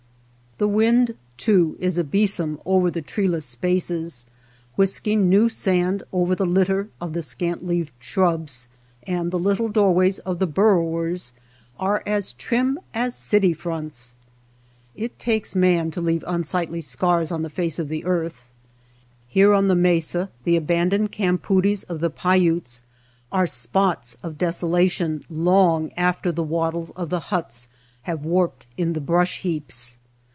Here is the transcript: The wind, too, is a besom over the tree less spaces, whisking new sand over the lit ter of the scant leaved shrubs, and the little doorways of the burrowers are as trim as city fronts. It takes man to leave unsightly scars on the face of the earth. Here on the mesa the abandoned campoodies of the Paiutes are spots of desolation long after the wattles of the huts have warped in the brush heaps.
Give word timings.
The 0.57 0.67
wind, 0.67 1.15
too, 1.37 1.75
is 1.79 1.97
a 1.97 2.03
besom 2.03 2.59
over 2.67 2.91
the 2.91 3.01
tree 3.01 3.27
less 3.27 3.45
spaces, 3.45 4.27
whisking 4.75 5.27
new 5.27 5.49
sand 5.49 6.03
over 6.13 6.35
the 6.35 6.45
lit 6.45 6.67
ter 6.67 6.87
of 7.01 7.13
the 7.13 7.23
scant 7.23 7.65
leaved 7.65 7.91
shrubs, 7.97 8.67
and 9.07 9.31
the 9.31 9.39
little 9.39 9.69
doorways 9.69 10.19
of 10.19 10.37
the 10.37 10.45
burrowers 10.45 11.33
are 11.79 12.03
as 12.05 12.33
trim 12.33 12.77
as 12.93 13.15
city 13.15 13.53
fronts. 13.55 14.13
It 14.95 15.17
takes 15.17 15.55
man 15.55 15.89
to 15.91 15.99
leave 16.01 16.23
unsightly 16.27 16.81
scars 16.81 17.31
on 17.31 17.41
the 17.41 17.49
face 17.49 17.79
of 17.79 17.89
the 17.89 18.05
earth. 18.05 18.47
Here 19.27 19.55
on 19.55 19.67
the 19.67 19.73
mesa 19.73 20.29
the 20.43 20.55
abandoned 20.57 21.11
campoodies 21.11 21.85
of 21.85 22.01
the 22.01 22.11
Paiutes 22.11 22.83
are 23.31 23.47
spots 23.47 24.15
of 24.21 24.37
desolation 24.37 25.25
long 25.27 25.91
after 25.97 26.31
the 26.31 26.43
wattles 26.43 26.91
of 26.91 27.09
the 27.09 27.19
huts 27.31 27.67
have 28.03 28.23
warped 28.23 28.67
in 28.77 28.93
the 28.93 29.01
brush 29.01 29.39
heaps. 29.39 29.97